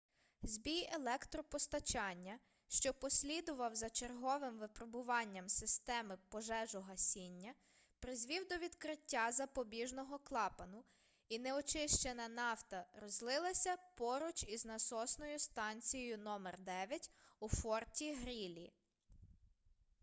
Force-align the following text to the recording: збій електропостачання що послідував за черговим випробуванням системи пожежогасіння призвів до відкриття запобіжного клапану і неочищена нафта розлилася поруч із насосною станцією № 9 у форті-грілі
збій 0.43 0.89
електропостачання 0.91 2.39
що 2.67 2.93
послідував 2.93 3.75
за 3.75 3.89
черговим 3.89 4.57
випробуванням 4.57 5.49
системи 5.49 6.17
пожежогасіння 6.29 7.53
призвів 7.99 8.47
до 8.47 8.57
відкриття 8.57 9.31
запобіжного 9.31 10.19
клапану 10.19 10.83
і 11.29 11.39
неочищена 11.39 12.27
нафта 12.27 12.85
розлилася 12.93 13.77
поруч 13.97 14.43
із 14.43 14.65
насосною 14.65 15.39
станцією 15.39 16.17
№ 16.17 16.59
9 16.59 17.11
у 17.39 17.47
форті-грілі 17.47 18.71